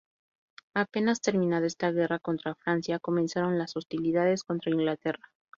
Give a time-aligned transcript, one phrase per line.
[0.73, 5.29] Apenas terminada esta guerra contra Francia, comenzaron las hostilidades contra Inglaterra.